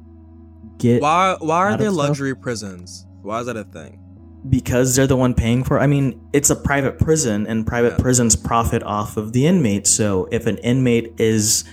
[0.78, 2.08] get Why why are Out of there stuff?
[2.10, 3.06] luxury prisons?
[3.22, 3.98] Why is that a thing?
[4.50, 5.78] because they're the one paying for.
[5.78, 5.82] it.
[5.82, 7.98] I mean, it's a private prison, and private Yeah.
[8.02, 9.86] prisons profit off of the inmate.
[9.86, 11.64] So if an inmate is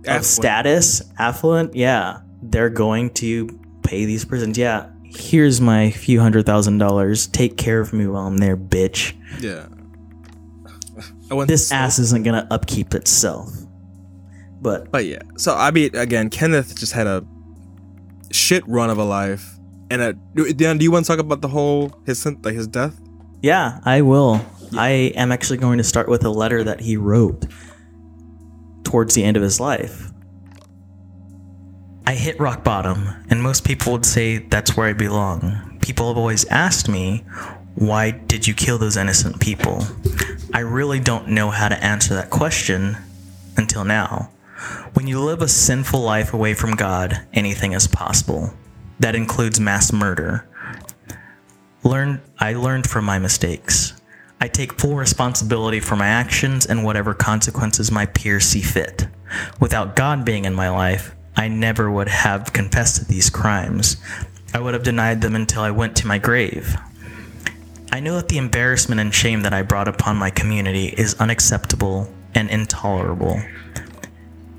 [0.00, 0.24] of Affluent.
[0.24, 3.46] status, affluent, yeah, they're going to
[3.84, 4.58] pay these prisons.
[4.58, 4.86] Yeah,
[5.18, 7.26] here's my few hundred thousand dollars.
[7.26, 9.14] Take care of me while I'm there, bitch.
[9.40, 9.66] Yeah.
[11.30, 13.50] I went This ass isn't gonna upkeep itself.
[14.60, 15.22] But But yeah.
[15.36, 17.24] So I mean again, Kenneth just had a
[18.30, 19.56] shit run of a life.
[19.90, 20.12] And uh,
[20.56, 22.98] Dan, do you want to talk about the whole his like his death?
[23.42, 24.44] Yeah, I will.
[24.76, 27.46] I am actually going to start with a letter that he wrote
[28.84, 30.10] towards the end of his life.
[32.08, 35.76] I hit rock bottom, and most people would say that's where I belong.
[35.82, 37.18] People have always asked me,
[37.74, 39.84] why did you kill those innocent people?
[40.54, 42.96] I really don't know how to answer that question
[43.58, 44.30] until now.
[44.94, 48.54] When you live a sinful life away from God, anything is possible.
[49.00, 50.48] That includes mass murder.
[51.84, 53.92] Learn I learned from my mistakes.
[54.40, 59.08] I take full responsibility for my actions and whatever consequences my peers see fit.
[59.60, 63.96] Without God being in my life, I never would have confessed to these crimes.
[64.52, 66.76] I would have denied them until I went to my grave.
[67.92, 72.12] I know that the embarrassment and shame that I brought upon my community is unacceptable
[72.34, 73.40] and intolerable.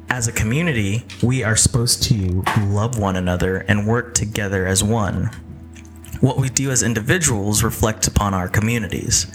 [0.10, 5.32] As a community, we are supposed to love one another and work together as one.
[6.22, 9.28] What we do as individuals reflects upon our communities.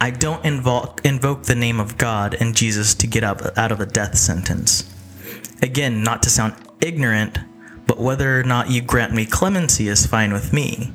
[0.00, 3.80] I don't invoke, invoke the name of God and Jesus to get out, out of
[3.80, 4.90] a death sentence.
[5.62, 7.38] Again, not to sound ignorant,
[7.86, 10.92] but whether or not you grant me clemency is fine with me.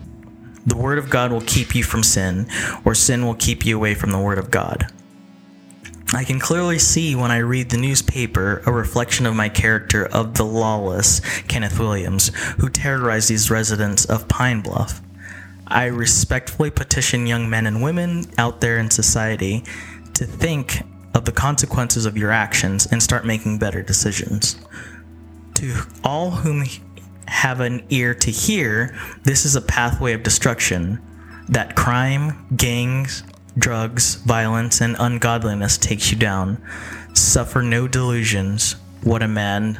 [0.65, 2.47] The Word of God will keep you from sin,
[2.85, 4.91] or sin will keep you away from the Word of God.
[6.11, 10.35] I can clearly see when I read the newspaper a reflection of my character of
[10.35, 15.01] the lawless Kenneth Williams, who terrorized these residents of Pine Bluff.
[15.67, 19.63] I respectfully petition young men and women out there in society
[20.15, 20.81] to think
[21.13, 24.57] of the consequences of your actions and start making better decisions.
[25.55, 26.65] To all whom
[27.27, 31.01] have an ear to hear, this is a pathway of destruction
[31.49, 33.23] that crime, gangs,
[33.57, 36.63] drugs, violence, and ungodliness takes you down.
[37.13, 38.75] Suffer no delusions.
[39.03, 39.79] What a man,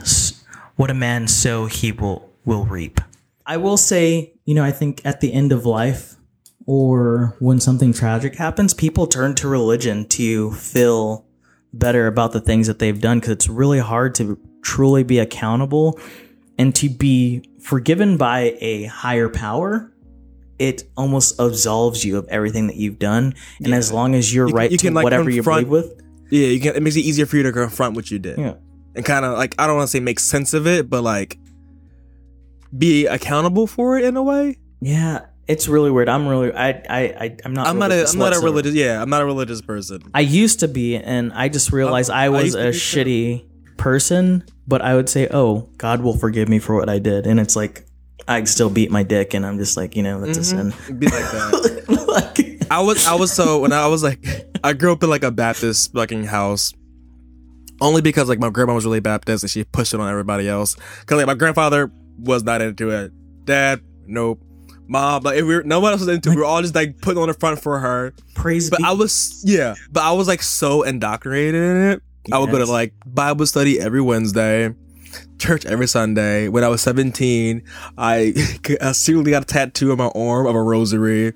[0.75, 2.99] what a man sow, he will will reap.
[3.45, 6.15] I will say, you know, I think at the end of life,
[6.73, 11.25] or when something tragic happens, people turn to religion to feel
[11.73, 15.99] better about the things that they've done because it's really hard to truly be accountable
[16.59, 19.91] and to be forgiven by a higher power
[20.59, 24.51] it almost absolves you of everything that you've done and as long as you're You
[24.53, 26.75] can- right you to can, like, whatever you believe with Yeah, you can.
[26.75, 28.37] It makes it easier for you to confront what you did.
[28.37, 28.53] yeah
[28.95, 31.39] and kind of like I don't want to say make sense of it, but like
[32.77, 34.57] be accountable for it in a way.
[34.81, 38.17] yeah it's really weird i'm really i i, I i'm not I'm not a I'm
[38.17, 40.01] not a religious yeah I'm not a religious person.
[40.13, 42.77] I used to be, and I just realized I was used to a too.
[42.77, 44.43] shitty person.
[44.67, 47.55] But I would say, "Oh, God will forgive me for what I did," and it's
[47.55, 47.85] like
[48.27, 50.69] I still beat my dick, and I'm just like, you know, that's a mm-hmm.
[50.69, 50.99] sin.
[50.99, 51.85] Be like that.
[52.09, 54.25] Like- I was I was so when I was like
[54.63, 56.73] I grew up in like a Baptist fucking house.
[57.81, 60.75] Only because like my grandma was really Baptist and she pushed it on everybody else.
[61.05, 63.11] Cause like my grandfather was not into it.
[63.45, 64.41] Dad, nope.
[64.89, 66.35] Mom, like if we were, no one else was into it.
[66.35, 68.13] We were all just like putting on the front for her.
[68.33, 68.85] praise But be.
[68.85, 72.01] I was yeah, but I was like so indoctrinated in it.
[72.31, 74.73] I would go to like Bible study every Wednesday,
[75.37, 76.47] church every Sunday.
[76.47, 77.63] When I was 17,
[77.97, 78.33] I,
[78.81, 81.33] I secretly got a tattoo on my arm of a rosary.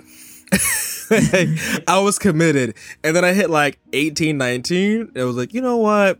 [1.11, 2.75] I was committed.
[3.03, 5.11] And then I hit like 18, 19.
[5.15, 6.19] It was like, you know what?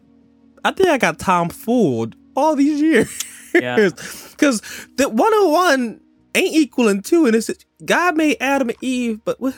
[0.63, 3.19] I think I got Tom fooled all these years.
[3.53, 3.89] Yeah.
[4.33, 4.61] Because
[4.97, 6.01] the 101
[6.35, 7.25] ain't equaling two.
[7.25, 7.49] And it's
[7.85, 9.55] God made Adam and Eve, but what?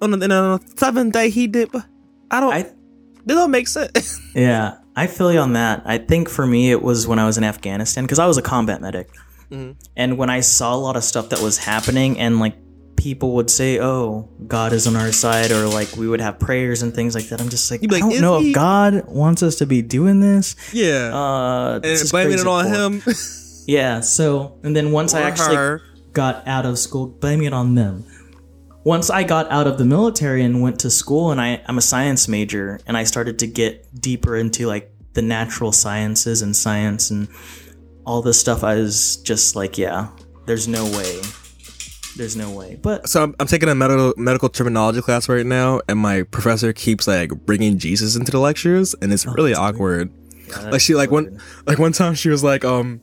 [0.00, 1.70] On the, on the seventh day, he did.
[1.72, 1.84] But
[2.30, 2.52] I don't.
[2.52, 2.72] I-
[3.30, 4.18] it don't make sense.
[4.34, 5.82] yeah, I feel you on that.
[5.84, 8.42] I think for me, it was when I was in Afghanistan because I was a
[8.42, 9.10] combat medic,
[9.50, 9.72] Mm-hmm.
[9.96, 12.54] and when I saw a lot of stuff that was happening, and like
[12.96, 16.80] people would say, "Oh, God is on our side," or like we would have prayers
[16.82, 17.38] and things like that.
[17.40, 20.20] I'm just like, like, I don't know he-" if God wants us to be doing
[20.20, 20.56] this.
[20.72, 21.10] yeah.
[21.14, 23.02] Uh, and blaming it on him.
[23.66, 24.00] Yeah.
[24.00, 25.82] So, and then once I actually her.
[26.12, 28.04] Got out of school, blaming it on them.
[28.84, 31.82] Once I got out of the military and went to school, and I, I'm a
[31.82, 37.10] science major, and I started to get deeper into like the natural sciences and science
[37.10, 37.28] and
[38.06, 38.64] all this stuff.
[38.64, 40.08] I was just like, yeah,
[40.46, 41.20] there's no way.
[42.16, 42.78] There's no way.
[42.80, 46.72] But so I'm, I'm taking a medical medical terminology class right now, and my professor
[46.72, 50.10] keeps like bringing Jesus into the lectures, and it's really awkward.
[50.64, 53.00] like she like one like one time she was like um.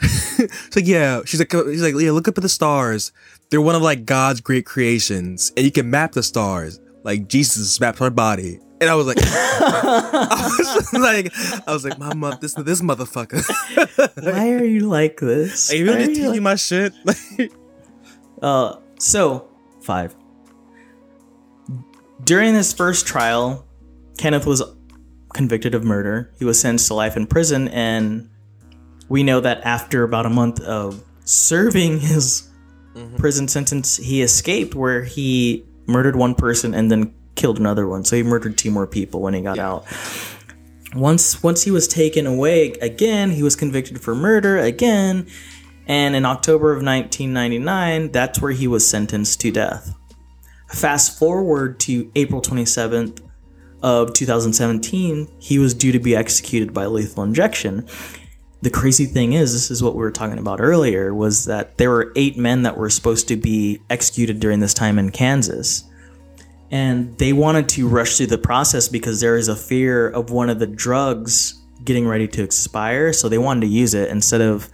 [0.00, 3.12] She's like yeah she's like she's like yeah look up at the stars
[3.50, 7.80] they're one of like god's great creations and you can map the stars like jesus
[7.80, 10.50] mapped our body and i was like i
[10.92, 11.32] was like
[11.68, 13.42] i was like my mother this this motherfucker
[14.32, 15.72] why are you like this?
[15.72, 17.52] Are you really teaching like- my shit like
[18.40, 19.48] Uh, so
[19.82, 20.14] five.
[22.22, 23.66] During his first trial,
[24.16, 24.62] Kenneth was
[25.34, 26.32] convicted of murder.
[26.38, 28.30] He was sentenced to life in prison, and
[29.08, 32.48] we know that after about a month of serving his
[32.94, 33.16] mm-hmm.
[33.16, 38.04] prison sentence, he escaped, where he murdered one person and then killed another one.
[38.04, 39.86] So he murdered two more people when he got out.
[40.94, 45.26] Once once he was taken away again, he was convicted for murder again,
[45.86, 49.94] and in October of 1999, that's where he was sentenced to death.
[50.68, 53.20] Fast forward to April 27th
[53.82, 57.86] of 2017, he was due to be executed by lethal injection.
[58.60, 61.90] The crazy thing is, this is what we were talking about earlier, was that there
[61.90, 65.86] were eight men that were supposed to be executed during this time in Arkansas.
[66.70, 70.50] And they wanted to rush through the process because there is a fear of one
[70.50, 73.12] of the drugs getting ready to expire.
[73.12, 74.68] So they wanted to use it instead of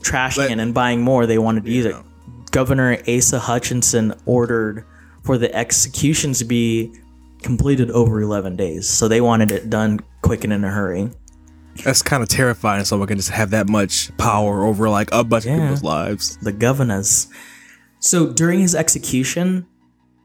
[0.00, 1.26] trashing But- it and buying more.
[1.26, 1.96] They wanted to use it.
[2.52, 4.84] Governor Asa Hutchinson ordered
[5.24, 6.92] for the executions to be
[7.42, 8.88] completed over 11 days.
[8.88, 11.10] So they wanted it done quick and in a hurry.
[11.84, 12.84] That's kind of terrifying.
[12.84, 15.54] Someone can just have that much power over like a bunch Yeah.
[15.56, 16.38] of people's lives.
[16.42, 17.26] the governors.
[18.00, 19.66] So during his execution,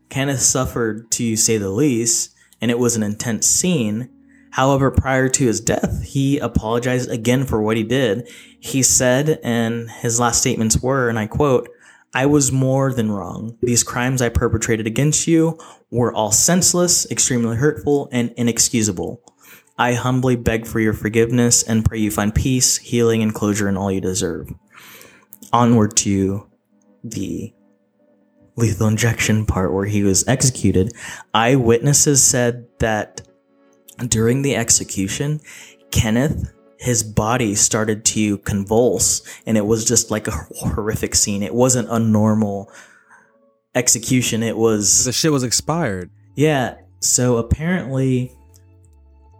[0.09, 2.31] Kenneth suffered to say the least,
[2.61, 4.09] and it was an intense scene.
[4.51, 8.27] However, prior to his death, he apologized again for what he did.
[8.59, 11.69] He said, and his last statements were, and I quote,
[12.15, 13.57] I was more than wrong.
[13.61, 15.59] These crimes I perpetrated against you
[15.91, 19.21] were all senseless, extremely hurtful, and inexcusable.
[19.77, 23.77] I humbly beg for your forgiveness and pray you find peace, healing, and closure in
[23.77, 24.49] all you deserve.
[25.53, 26.47] Onward to
[27.03, 27.53] the
[28.55, 30.91] lethal injection part where he was executed,
[31.33, 33.21] eyewitnesses said that
[34.07, 35.39] during the execution,
[35.91, 41.43] Kenneth, his body started to convulse, and it was just like a horrific scene.
[41.43, 42.71] It wasn't a normal
[43.75, 44.43] execution.
[44.43, 46.09] It was The shit was expired.
[46.35, 46.75] yeah.
[46.99, 48.31] So apparently,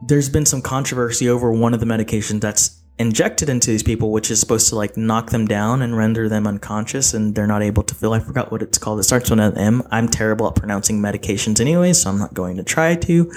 [0.02, 4.32] there's been some controversy over one of the medications that's injected into these people, which
[4.32, 7.84] is supposed to like knock them down and render them unconscious, and they're not able
[7.84, 8.14] to feel.
[8.14, 9.00] I forgot what it's called.
[9.00, 9.84] It starts with an M.
[9.92, 13.32] I'm terrible at pronouncing medications anyway, so I'm not going to try to.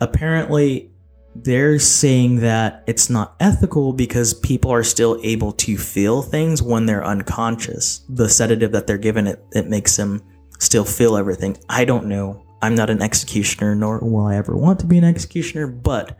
[0.00, 0.90] Apparently,
[1.34, 6.86] they're saying that it's not ethical because people are still able to feel things when
[6.86, 8.04] they're unconscious.
[8.08, 10.22] The sedative that they're given it it makes them
[10.58, 11.56] still feel everything.
[11.68, 12.47] I don't know.
[12.60, 16.16] I'm not an executioner, nor will I ever want to be an executioner, but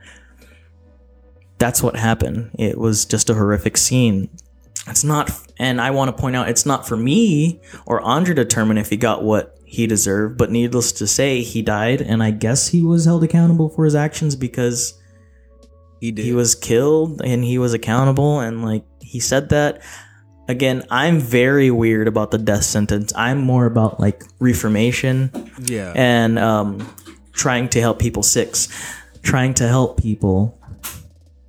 [1.59, 2.51] that's what happened.
[2.59, 4.31] It was just a horrific scene.
[4.87, 8.44] It's not, and I want to point out, it's not for me or Andre to
[8.44, 12.31] determine if he got what he deserved, but needless to say, he died, and I
[12.31, 14.94] guess he was held accountable for his actions because
[16.01, 16.24] He did.
[16.24, 19.83] he was killed and he was accountable, and like he said that.
[20.48, 23.12] Again, I'm very weird about the death sentence.
[23.14, 25.30] I'm more about like reformation
[25.62, 25.92] yeah.
[25.94, 26.88] and um,
[27.32, 28.68] trying to help people six,
[29.22, 30.58] trying to help people,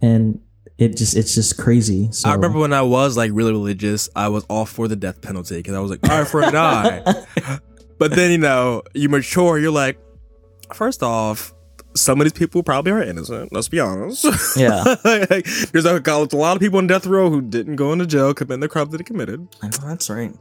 [0.02, 0.42] and
[0.78, 2.12] it just it's just crazy.
[2.12, 5.22] So I remember when I was like really religious, I was all for the death
[5.22, 7.02] penalty because I was like, all right, for a die.
[8.00, 9.98] but then you know, you mature, you're like,
[10.74, 11.54] first off,
[11.96, 13.52] some of these people probably are innocent.
[13.52, 14.26] Let's be honest.
[14.56, 14.84] Yeah.
[15.04, 18.34] like, there's a, a lot of people on death row who didn't go into jail,
[18.34, 19.48] commit the crime that they committed.
[19.62, 20.34] I know, that's right.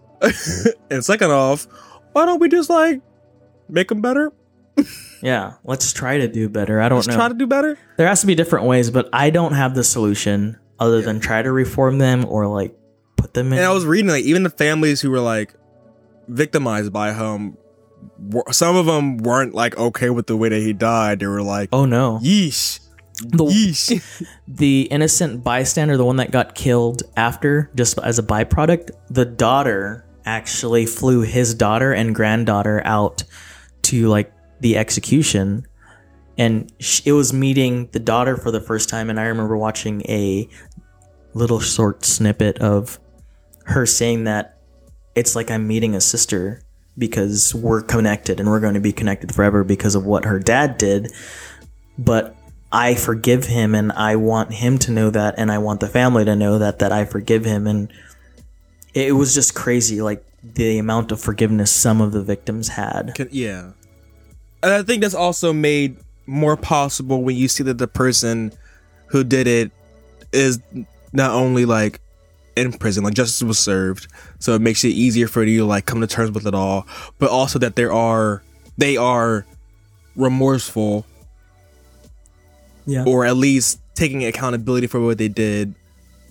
[0.91, 1.67] and second off,
[2.13, 3.01] why don't we just like
[3.69, 4.33] make them better?
[5.23, 6.81] Yeah, let's try to do better.
[6.81, 7.17] I don't Let's know.
[7.17, 7.77] try to do better.
[7.97, 11.43] there has to be different ways, but I don't have the solution other than try
[11.43, 12.77] to reform them or like
[13.17, 13.59] put them in.
[13.59, 15.55] And I was reading like even the families who were like
[16.29, 17.57] victimized by him,
[18.51, 21.21] some of them weren't like okay with the way that he died.
[21.21, 22.81] They were like, oh no, yeesh,
[23.21, 24.27] the yeesh.
[24.49, 30.05] the innocent bystander, the one that got killed after, just as a byproduct, the daughter
[30.25, 33.25] actually flew his daughter and granddaughter out
[33.83, 35.67] to like the execution.
[36.37, 36.73] And
[37.05, 39.11] it was meeting the daughter for the first time.
[39.11, 40.49] And I remember watching a
[41.35, 43.01] little short snippet of
[43.65, 44.59] her saying that
[45.15, 46.63] it's like I'm meeting a sister
[46.99, 50.77] because we're connected and we're going to be connected forever because of what her dad
[50.79, 51.13] did.
[51.97, 52.37] But
[52.71, 56.25] I forgive him and I want him to know that and I want the family
[56.25, 57.93] to know that that I forgive him and
[58.95, 63.29] it was just crazy like the amount of forgiveness some of the victims had.
[63.31, 63.73] Yeah,
[64.63, 68.53] and I think that's also made more possible when you see that the person
[69.07, 69.71] who did it
[70.33, 70.61] is
[71.13, 72.01] not only like
[72.59, 74.07] in prison, like justice was served,
[74.39, 76.87] so it makes it easier for you to like come to terms with it all,
[77.19, 78.43] but also that there are
[78.77, 79.45] they are
[80.17, 81.07] remorseful
[82.87, 83.05] Yeah.
[83.07, 85.75] or at least taking accountability for what they did.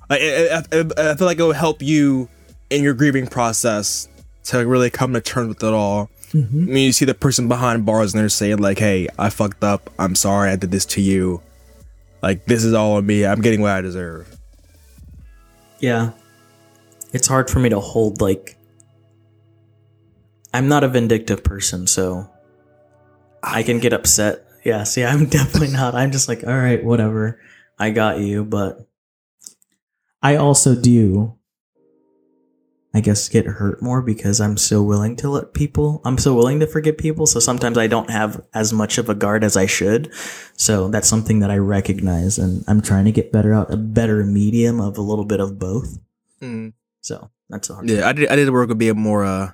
[0.10, 0.16] I,
[0.52, 2.30] I, I, I feel like it will help you
[2.70, 4.08] in your grieving process
[4.46, 6.10] to really come to terms with it all.
[6.32, 6.62] Mm-hmm.
[6.64, 9.64] I mean, you see the person behind bars and they're saying like, "Hey, I fucked
[9.64, 9.90] up.
[10.00, 10.50] I'm sorry.
[10.52, 11.42] I did this to you.
[12.22, 13.26] Like, this is all on me.
[13.26, 14.37] I'm getting what I deserve."
[15.80, 16.12] Yeah.
[17.14, 18.58] It's hard for me to hold like
[20.54, 22.30] I'm not a vindictive person, so
[23.44, 24.46] I can get upset.
[24.64, 25.96] Yeah, see, I'm definitely not.
[25.96, 27.40] I'm just like, all right, whatever.
[27.78, 28.88] I got you, but
[30.22, 31.37] I also do
[32.94, 36.60] I guess get hurt more because I'm so willing to let people I'm so willing
[36.62, 39.66] to forgive people, so sometimes I don't have as much of a guard as I
[39.66, 40.12] should.
[40.56, 44.24] So that's something that I recognize and I'm trying to get better out a better
[44.26, 46.00] medium of a little bit of both.
[46.42, 46.74] Mm.
[47.02, 48.30] So that's a hard Yeah, I did.
[48.30, 49.52] I did work with being more uh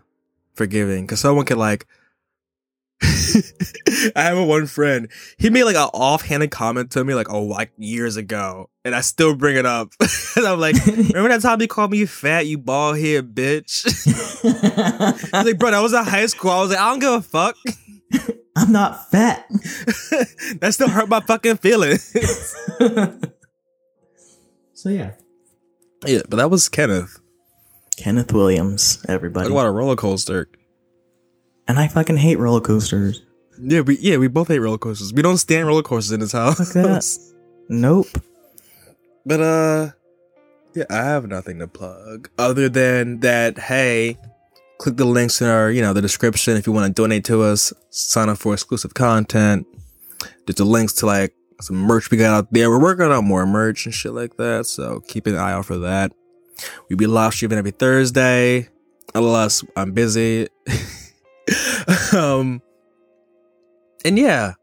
[0.54, 1.88] forgiving because someone could like.
[4.16, 5.10] I have a one friend.
[5.38, 9.02] He made like an offhanded comment to me like oh like years ago, and I
[9.02, 9.94] still bring it up.
[10.36, 13.84] and I'm like, remember that time you called me fat, you bald head bitch?
[14.42, 16.52] He's like, bro, that was in high school.
[16.52, 17.58] I was like, I don't give a fuck.
[18.56, 19.48] I'm not fat.
[19.50, 22.13] that still hurt my fucking feelings.
[24.84, 25.12] So yeah.
[26.06, 27.18] yeah, but that was Kenneth.
[27.96, 29.46] Kenneth Williams, everybody.
[29.46, 30.50] Talk about a roller coaster.
[31.67, 33.21] And I fucking hate roller coasters.
[33.60, 35.13] Yeah, we yeah we both hate roller coasters.
[35.13, 36.73] We don't stand roller coasters in this house.
[36.73, 37.34] that.
[37.69, 38.08] Nope.
[39.26, 39.91] But uh
[40.73, 44.17] yeah, I have nothing to plug other than that hey,
[44.80, 47.43] click the links in our, you know, the description if you want to donate to
[47.43, 49.67] us, sign up for exclusive content.
[50.45, 52.69] There's the links to like some merch we got out there.
[52.69, 55.78] We're working on more merch and shit like that, so keep an eye out for
[55.80, 56.11] that.
[56.89, 58.70] We be live streaming every Thursday,
[59.16, 60.47] unless I'm busy.
[62.14, 62.62] um
[64.06, 64.54] and yeah.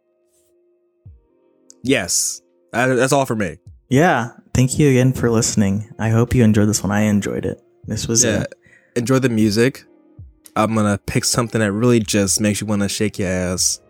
[1.82, 2.42] Yes.
[2.72, 3.56] That- That's all for me.
[3.88, 4.30] Yeah.
[4.54, 5.88] Thank you again for listening.
[5.98, 6.92] I hope you enjoyed this one.
[6.92, 7.60] I enjoyed it.
[7.86, 8.42] This was Yeah.
[8.42, 9.84] a Enjoy the music.
[10.56, 13.80] I'm gonna pick something that really just makes you want to shake your ass.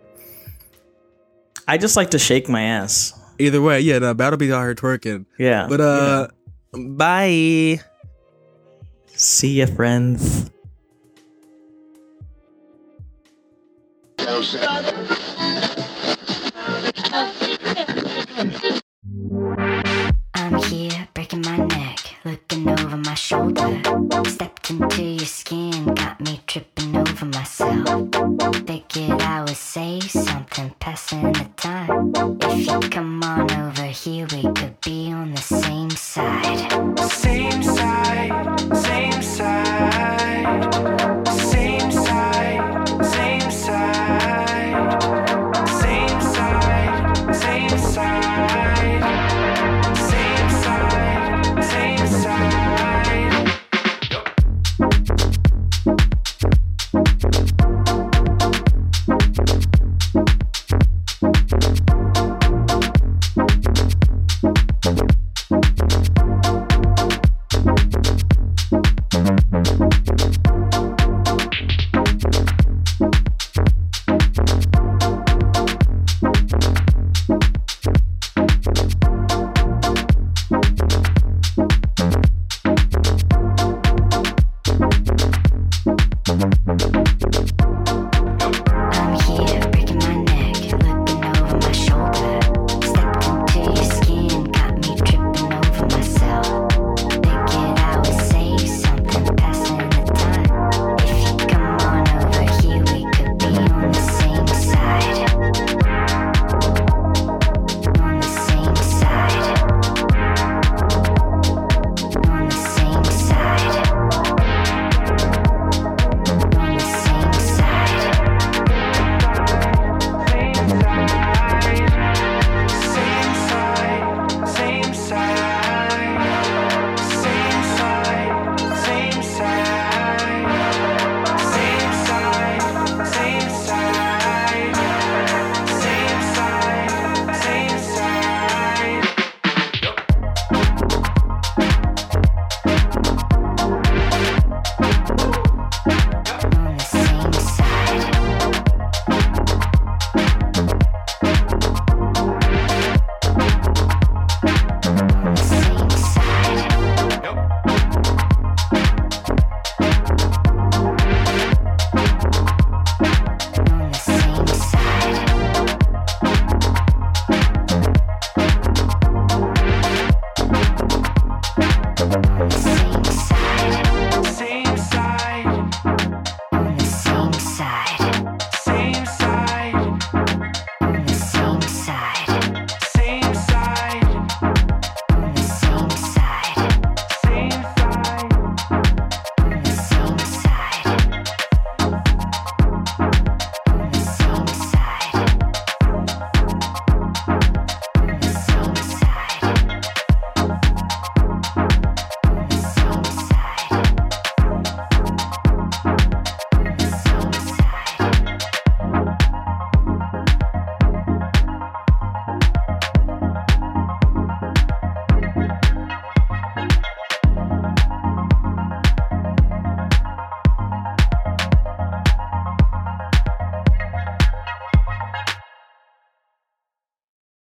[1.67, 3.13] I just like to shake my ass.
[3.39, 5.25] Either way, yeah, no, Battle be out here twerking.
[5.39, 5.65] Yeah.
[5.67, 6.27] But uh,
[6.73, 7.79] bye.
[9.07, 10.51] See ya, friends.
[14.39, 15.50] Thank you.